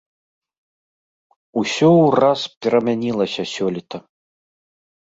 [1.61, 3.97] Усё ўраз перамянілася сёлета.